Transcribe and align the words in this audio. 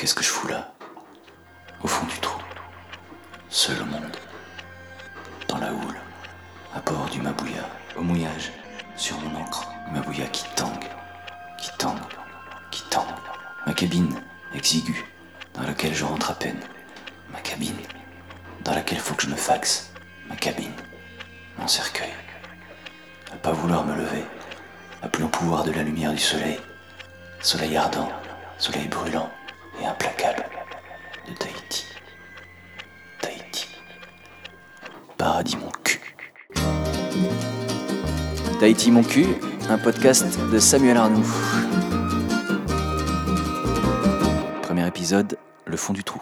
qu'est-ce 0.00 0.14
que 0.14 0.24
je 0.24 0.30
fous 0.30 0.48
là 0.48 0.72
Au 1.82 1.86
fond 1.86 2.06
du 2.06 2.18
trou. 2.20 2.40
Seul 3.50 3.82
au 3.82 3.84
monde. 3.84 4.16
Dans 5.46 5.58
la 5.58 5.74
houle. 5.74 6.00
À 6.74 6.80
bord 6.80 7.06
du 7.10 7.20
Mabouya. 7.20 7.68
Au 7.96 8.00
mouillage. 8.00 8.50
Sur 8.96 9.20
mon 9.20 9.42
encre. 9.42 9.68
Mabouya 9.92 10.26
qui 10.28 10.46
tangue. 10.56 10.88
Qui 11.58 11.70
tangue. 11.76 11.98
Qui 12.70 12.82
tangue. 12.88 13.04
Ma 13.66 13.74
cabine. 13.74 14.18
Exiguë. 14.54 15.04
Dans 15.52 15.64
laquelle 15.64 15.94
je 15.94 16.06
rentre 16.06 16.30
à 16.30 16.34
peine. 16.34 16.60
Ma 17.30 17.40
cabine. 17.40 17.76
Dans 18.64 18.74
laquelle 18.74 19.00
faut 19.00 19.14
que 19.14 19.24
je 19.24 19.28
me 19.28 19.36
faxe. 19.36 19.92
Ma 20.30 20.36
cabine. 20.36 20.72
Mon 21.58 21.68
cercueil. 21.68 22.14
À 23.34 23.36
pas 23.36 23.52
vouloir 23.52 23.84
me 23.84 23.94
lever. 23.96 24.24
À 25.02 25.08
plus 25.08 25.26
pouvoir 25.26 25.64
de 25.64 25.72
la 25.72 25.82
lumière 25.82 26.12
du 26.12 26.18
soleil. 26.18 26.58
Soleil 27.42 27.76
ardent. 27.76 28.08
Soleil 28.56 28.88
brûlant 28.88 29.30
et 29.80 29.86
implacable 29.86 30.44
de 31.28 31.34
Tahiti. 31.34 31.86
Tahiti. 33.20 33.68
Paradis 35.16 35.56
mon 35.56 35.70
cul. 35.82 36.00
Tahiti 38.58 38.90
mon 38.90 39.02
cul, 39.02 39.26
un 39.68 39.78
podcast 39.78 40.38
de 40.50 40.58
Samuel 40.58 40.96
Arnoux. 40.96 41.26
Premier 44.62 44.86
épisode, 44.86 45.38
le 45.66 45.76
fond 45.76 45.92
du 45.92 46.04
trou. 46.04 46.20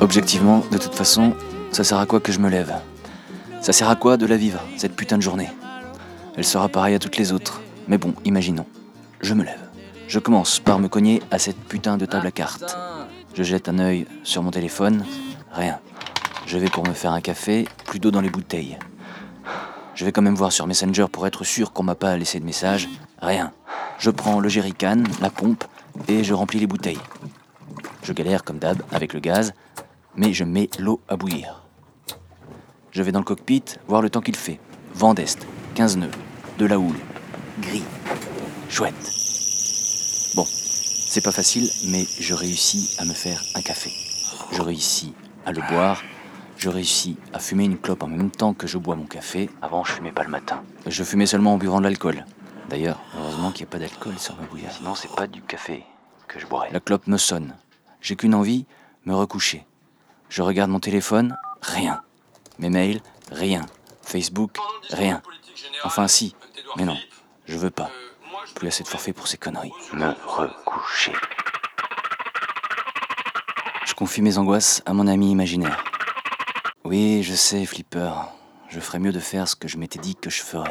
Objectivement, 0.00 0.64
de 0.70 0.78
toute 0.78 0.94
façon, 0.94 1.34
ça 1.70 1.84
sert 1.84 1.98
à 1.98 2.06
quoi 2.06 2.20
que 2.20 2.32
je 2.32 2.38
me 2.38 2.48
lève? 2.48 2.74
Ça 3.60 3.72
sert 3.72 3.88
à 3.88 3.96
quoi 3.96 4.16
de 4.16 4.26
la 4.26 4.36
vivre, 4.36 4.60
cette 4.76 4.96
putain 4.96 5.16
de 5.16 5.22
journée? 5.22 5.48
Elle 6.36 6.44
sera 6.44 6.68
pareille 6.68 6.94
à 6.94 6.98
toutes 6.98 7.16
les 7.16 7.32
autres. 7.32 7.60
Mais 7.88 7.98
bon, 7.98 8.14
imaginons. 8.24 8.66
Je 9.20 9.34
me 9.34 9.44
lève. 9.44 9.68
Je 10.08 10.18
commence 10.18 10.60
par 10.60 10.78
me 10.78 10.88
cogner 10.88 11.22
à 11.30 11.38
cette 11.38 11.58
putain 11.58 11.96
de 11.96 12.06
table 12.06 12.26
à 12.26 12.30
cartes. 12.30 12.76
Je 13.34 13.42
jette 13.42 13.68
un 13.68 13.78
œil 13.78 14.06
sur 14.24 14.42
mon 14.42 14.50
téléphone. 14.50 15.04
Rien. 15.52 15.78
Je 16.46 16.58
vais 16.58 16.68
pour 16.68 16.86
me 16.86 16.92
faire 16.92 17.12
un 17.12 17.20
café, 17.20 17.66
plus 17.86 17.98
d'eau 17.98 18.10
dans 18.10 18.20
les 18.20 18.30
bouteilles. 18.30 18.78
Je 19.94 20.04
vais 20.04 20.12
quand 20.12 20.22
même 20.22 20.34
voir 20.34 20.52
sur 20.52 20.66
Messenger 20.66 21.06
pour 21.10 21.26
être 21.26 21.44
sûr 21.44 21.72
qu'on 21.72 21.82
m'a 21.82 21.94
pas 21.94 22.16
laissé 22.16 22.40
de 22.40 22.44
message. 22.44 22.88
Rien. 23.20 23.52
Je 23.98 24.10
prends 24.10 24.40
le 24.40 24.48
jerrycan, 24.48 25.02
la 25.20 25.30
pompe, 25.30 25.64
et 26.08 26.24
je 26.24 26.34
remplis 26.34 26.58
les 26.58 26.66
bouteilles. 26.66 26.98
Je 28.02 28.12
galère 28.12 28.42
comme 28.42 28.58
d'hab 28.58 28.82
avec 28.90 29.12
le 29.12 29.20
gaz, 29.20 29.52
mais 30.16 30.32
je 30.32 30.44
mets 30.44 30.68
l'eau 30.78 31.00
à 31.08 31.16
bouillir. 31.16 31.62
Je 32.90 33.02
vais 33.02 33.12
dans 33.12 33.20
le 33.20 33.24
cockpit 33.24 33.64
voir 33.86 34.02
le 34.02 34.10
temps 34.10 34.20
qu'il 34.20 34.36
fait. 34.36 34.60
Vent 34.94 35.14
d'est, 35.14 35.46
15 35.74 35.96
nœuds, 35.96 36.10
de 36.58 36.66
la 36.66 36.78
houle, 36.78 36.98
gris, 37.60 37.84
chouette. 38.68 38.94
Bon, 40.34 40.44
c'est 40.46 41.22
pas 41.22 41.32
facile, 41.32 41.70
mais 41.86 42.04
je 42.20 42.34
réussis 42.34 42.94
à 42.98 43.06
me 43.06 43.14
faire 43.14 43.42
un 43.54 43.62
café. 43.62 43.90
Je 44.52 44.60
réussis 44.60 45.14
à 45.46 45.52
le 45.52 45.62
boire. 45.70 46.02
Je 46.58 46.68
réussis 46.68 47.16
à 47.32 47.38
fumer 47.38 47.64
une 47.64 47.78
clope 47.78 48.02
en 48.02 48.06
même 48.06 48.30
temps 48.30 48.52
que 48.52 48.66
je 48.66 48.76
bois 48.76 48.96
mon 48.96 49.06
café. 49.06 49.48
Avant, 49.62 49.82
je 49.82 49.92
fumais 49.92 50.12
pas 50.12 50.22
le 50.24 50.30
matin. 50.30 50.62
Je 50.86 51.02
fumais 51.02 51.26
seulement 51.26 51.54
en 51.54 51.58
buvant 51.58 51.78
de 51.78 51.84
l'alcool. 51.84 52.24
D'ailleurs, 52.68 53.00
heureusement 53.18 53.50
qu'il 53.50 53.64
n'y 53.64 53.70
a 53.70 53.72
pas 53.72 53.78
d'alcool 53.78 54.18
sur 54.18 54.36
ma 54.36 54.46
bouillade. 54.46 54.72
Sinon, 54.72 54.94
c'est 54.94 55.10
pas 55.10 55.26
du 55.26 55.40
café 55.40 55.84
que 56.28 56.38
je 56.38 56.46
boirais. 56.46 56.70
La 56.70 56.80
clope 56.80 57.06
me 57.06 57.16
sonne. 57.16 57.56
J'ai 58.00 58.14
qu'une 58.14 58.34
envie, 58.34 58.66
me 59.06 59.14
recoucher. 59.14 59.66
Je 60.28 60.42
regarde 60.42 60.70
mon 60.70 60.80
téléphone, 60.80 61.36
rien. 61.62 62.02
Mes 62.58 62.70
mails, 62.70 63.00
rien. 63.32 63.62
Facebook, 64.02 64.58
rien. 64.90 65.22
Enfin 65.84 66.08
si, 66.08 66.34
mais 66.76 66.84
non, 66.84 66.96
je 67.46 67.56
veux 67.56 67.70
pas. 67.70 67.90
Plus 68.54 68.68
assez 68.68 68.82
de 68.82 68.88
forfait 68.88 69.12
pour 69.12 69.28
ces 69.28 69.38
conneries. 69.38 69.72
Me 69.92 70.12
recoucher. 70.26 71.12
Je 73.86 73.94
confie 73.94 74.22
mes 74.22 74.38
angoisses 74.38 74.82
à 74.86 74.92
mon 74.92 75.06
ami 75.06 75.30
imaginaire. 75.30 75.82
Oui, 76.84 77.22
je 77.22 77.34
sais, 77.34 77.64
Flipper. 77.64 78.12
Je 78.68 78.80
ferais 78.80 78.98
mieux 78.98 79.12
de 79.12 79.20
faire 79.20 79.46
ce 79.48 79.54
que 79.56 79.68
je 79.68 79.76
m'étais 79.76 79.98
dit 79.98 80.16
que 80.16 80.30
je 80.30 80.42
ferais. 80.42 80.70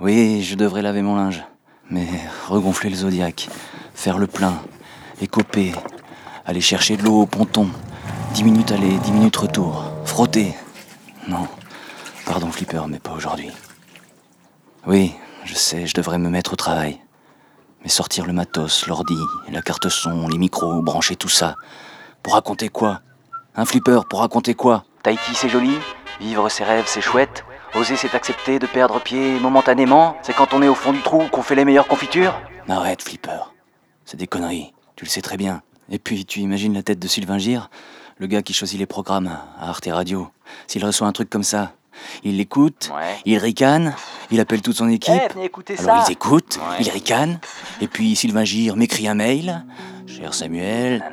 Oui, 0.00 0.42
je 0.42 0.54
devrais 0.54 0.82
laver 0.82 1.02
mon 1.02 1.16
linge. 1.16 1.42
Mais 1.90 2.06
regonfler 2.46 2.90
le 2.90 2.96
zodiaque, 2.96 3.48
faire 3.94 4.18
le 4.18 4.28
plein, 4.28 4.62
écoper, 5.20 5.72
aller 6.46 6.60
chercher 6.60 6.96
de 6.96 7.02
l'eau 7.02 7.22
au 7.22 7.26
ponton, 7.26 7.68
dix 8.32 8.44
minutes 8.44 8.70
aller, 8.70 8.96
dix 8.98 9.10
minutes 9.10 9.36
retour, 9.36 9.84
frotter. 10.04 10.54
Non, 11.26 11.48
pardon 12.30 12.52
Flipper, 12.52 12.82
mais 12.86 13.00
pas 13.00 13.10
aujourd'hui. 13.10 13.50
Oui, 14.86 15.12
je 15.42 15.54
sais, 15.54 15.88
je 15.88 15.94
devrais 15.94 16.18
me 16.18 16.28
mettre 16.28 16.52
au 16.52 16.56
travail. 16.56 17.00
Mais 17.82 17.88
sortir 17.88 18.24
le 18.24 18.32
matos, 18.32 18.86
l'ordi, 18.86 19.16
la 19.50 19.62
carte 19.62 19.88
son, 19.88 20.28
les 20.28 20.38
micros, 20.38 20.80
brancher 20.80 21.16
tout 21.16 21.28
ça. 21.28 21.56
Pour 22.22 22.34
raconter 22.34 22.68
quoi? 22.68 23.00
Un 23.56 23.64
flipper, 23.64 24.02
pour 24.08 24.20
raconter 24.20 24.54
quoi? 24.54 24.84
Tahiti, 25.02 25.34
c'est 25.34 25.48
joli 25.48 25.76
Vivre 26.20 26.48
ses 26.48 26.62
rêves, 26.62 26.84
c'est 26.86 27.00
chouette 27.00 27.44
Oser, 27.74 27.96
c'est 27.96 28.14
accepter 28.14 28.60
de 28.60 28.66
perdre 28.66 29.00
pied 29.00 29.40
momentanément 29.40 30.16
C'est 30.22 30.32
quand 30.32 30.54
on 30.54 30.62
est 30.62 30.68
au 30.68 30.76
fond 30.76 30.92
du 30.92 31.02
trou 31.02 31.24
qu'on 31.32 31.42
fait 31.42 31.56
les 31.56 31.64
meilleures 31.64 31.88
confitures 31.88 32.40
Arrête, 32.68 33.02
flipper. 33.02 33.52
C'est 34.04 34.16
des 34.16 34.28
conneries. 34.28 34.72
Tu 34.94 35.04
le 35.04 35.10
sais 35.10 35.20
très 35.22 35.36
bien. 35.36 35.62
Et 35.88 35.98
puis, 35.98 36.24
tu 36.24 36.38
imagines 36.38 36.74
la 36.74 36.84
tête 36.84 37.00
de 37.00 37.08
Sylvain 37.08 37.38
Gire 37.38 37.70
Le 38.18 38.28
gars 38.28 38.42
qui 38.42 38.54
choisit 38.54 38.78
les 38.78 38.86
programmes 38.86 39.36
à 39.58 39.68
Arte 39.68 39.88
Radio. 39.90 40.28
S'il 40.68 40.84
reçoit 40.84 41.08
un 41.08 41.12
truc 41.12 41.28
comme 41.28 41.42
ça, 41.42 41.72
il 42.24 42.36
l'écoute, 42.36 42.90
il 43.24 43.38
ricane, 43.38 43.94
il 44.30 44.40
appelle 44.40 44.62
toute 44.62 44.76
son 44.76 44.88
équipe. 44.88 45.12
Alors 45.78 46.04
ils 46.06 46.12
écoutent, 46.12 46.58
ils 46.80 46.90
ricanent, 46.90 47.38
et 47.80 47.88
puis 47.88 48.16
Sylvain 48.16 48.44
Gire 48.44 48.76
m'écrit 48.76 49.08
un 49.08 49.14
mail. 49.14 49.64
Cher 50.06 50.34
Samuel, 50.34 51.04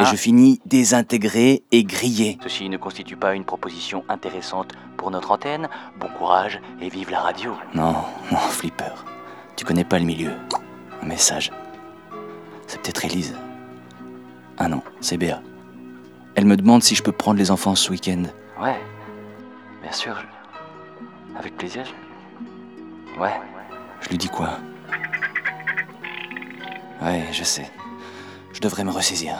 et 0.00 0.04
je 0.04 0.16
finis 0.16 0.60
désintégré 0.66 1.62
et 1.70 1.84
grillé. 1.84 2.36
Ceci 2.42 2.68
ne 2.68 2.76
constitue 2.76 3.14
pas 3.14 3.34
une 3.36 3.44
proposition 3.44 4.02
intéressante 4.08 4.72
pour 4.96 5.12
notre 5.12 5.30
antenne. 5.30 5.68
Bon 6.00 6.08
courage 6.18 6.60
et 6.82 6.88
vive 6.88 7.10
la 7.10 7.20
radio. 7.20 7.54
Non, 7.74 7.94
non, 8.32 8.38
Flipper, 8.38 9.04
tu 9.54 9.64
connais 9.64 9.84
pas 9.84 10.00
le 10.00 10.04
milieu. 10.04 10.32
Un 11.00 11.06
message. 11.06 11.52
C'est 12.66 12.82
peut-être 12.82 13.04
Élise. 13.04 13.36
Ah 14.58 14.66
non, 14.66 14.82
c'est 15.00 15.16
Béa. 15.16 15.40
Elle 16.34 16.46
me 16.46 16.56
demande 16.56 16.82
si 16.82 16.96
je 16.96 17.04
peux 17.04 17.12
prendre 17.12 17.38
les 17.38 17.52
enfants 17.52 17.76
ce 17.76 17.90
week-end. 17.90 18.24
Ouais, 18.60 18.80
bien 19.82 19.92
sûr. 19.92 20.16
Avec 21.36 21.56
plaisir. 21.56 21.84
Ouais. 23.18 23.34
Je 24.00 24.08
lui 24.08 24.18
dis 24.18 24.28
quoi? 24.28 24.58
Ouais, 27.02 27.24
je 27.32 27.44
sais. 27.44 27.70
Je 28.52 28.60
devrais 28.60 28.84
me 28.84 28.90
ressaisir. 28.90 29.36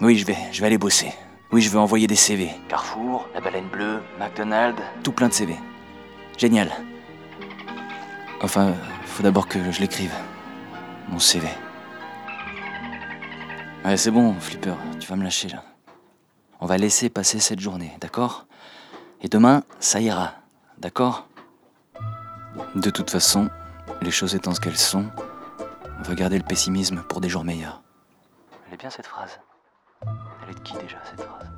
Oui, 0.00 0.16
je 0.18 0.26
vais, 0.26 0.36
je 0.52 0.60
vais 0.60 0.66
aller 0.66 0.78
bosser. 0.78 1.12
Oui, 1.52 1.60
je 1.60 1.70
veux 1.70 1.78
envoyer 1.78 2.06
des 2.06 2.16
CV. 2.16 2.50
Carrefour, 2.68 3.28
la 3.34 3.40
baleine 3.40 3.68
bleue, 3.68 4.02
McDonald's, 4.18 4.82
tout 5.02 5.12
plein 5.12 5.28
de 5.28 5.32
CV. 5.32 5.54
Génial. 6.38 6.70
Enfin, 8.42 8.74
faut 9.04 9.22
d'abord 9.22 9.46
que 9.48 9.70
je 9.70 9.80
l'écrive. 9.80 10.12
Mon 11.08 11.18
CV. 11.18 11.46
Ouais, 13.84 13.96
c'est 13.96 14.10
bon, 14.10 14.34
Flipper, 14.40 14.74
tu 14.98 15.08
vas 15.08 15.16
me 15.16 15.24
lâcher 15.24 15.48
là. 15.48 15.62
On 16.60 16.66
va 16.66 16.78
laisser 16.78 17.10
passer 17.10 17.40
cette 17.40 17.60
journée, 17.60 17.92
d'accord? 18.00 18.46
Et 19.24 19.28
demain, 19.28 19.62
ça 19.78 20.00
ira, 20.00 20.34
d'accord? 20.78 21.28
De 22.74 22.90
toute 22.90 23.08
façon, 23.08 23.48
les 24.00 24.10
choses 24.10 24.34
étant 24.34 24.52
ce 24.52 24.60
qu'elles 24.60 24.76
sont, 24.76 25.06
on 26.00 26.02
va 26.02 26.14
garder 26.16 26.38
le 26.38 26.44
pessimisme 26.44 27.04
pour 27.08 27.20
des 27.20 27.28
jours 27.28 27.44
meilleurs. 27.44 27.82
Elle 28.66 28.74
est 28.74 28.78
bien 28.78 28.90
cette 28.90 29.06
phrase. 29.06 29.38
Elle 30.02 30.50
est 30.50 30.54
de 30.54 30.60
qui 30.60 30.74
déjà 30.74 30.98
cette 31.08 31.22
phrase? 31.22 31.51